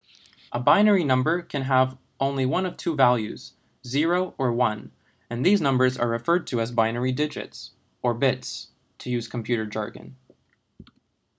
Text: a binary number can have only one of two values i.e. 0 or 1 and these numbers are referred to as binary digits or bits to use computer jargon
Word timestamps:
a 0.51 0.59
binary 0.59 1.03
number 1.03 1.43
can 1.43 1.61
have 1.61 1.95
only 2.19 2.43
one 2.43 2.65
of 2.65 2.75
two 2.75 2.95
values 2.95 3.53
i.e. 3.85 3.89
0 3.89 4.33
or 4.39 4.51
1 4.51 4.91
and 5.29 5.45
these 5.45 5.61
numbers 5.61 5.95
are 5.95 6.09
referred 6.09 6.47
to 6.47 6.59
as 6.59 6.71
binary 6.71 7.11
digits 7.11 7.73
or 8.01 8.15
bits 8.15 8.69
to 8.97 9.11
use 9.11 9.27
computer 9.27 9.67
jargon 9.67 10.15